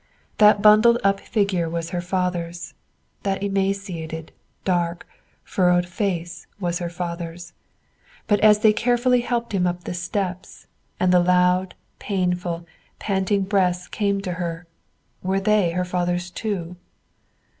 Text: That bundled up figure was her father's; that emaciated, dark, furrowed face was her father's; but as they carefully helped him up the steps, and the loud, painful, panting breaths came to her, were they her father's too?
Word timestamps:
That 0.39 0.63
bundled 0.63 0.97
up 1.03 1.19
figure 1.19 1.69
was 1.69 1.91
her 1.91 2.01
father's; 2.01 2.73
that 3.21 3.43
emaciated, 3.43 4.31
dark, 4.65 5.05
furrowed 5.43 5.85
face 5.85 6.47
was 6.59 6.79
her 6.79 6.89
father's; 6.89 7.53
but 8.25 8.39
as 8.39 8.61
they 8.61 8.73
carefully 8.73 9.21
helped 9.21 9.53
him 9.53 9.67
up 9.67 9.83
the 9.83 9.93
steps, 9.93 10.65
and 10.99 11.13
the 11.13 11.19
loud, 11.19 11.75
painful, 11.99 12.65
panting 12.97 13.43
breaths 13.43 13.87
came 13.87 14.21
to 14.21 14.33
her, 14.41 14.65
were 15.21 15.39
they 15.39 15.69
her 15.73 15.85
father's 15.85 16.31
too? 16.31 16.77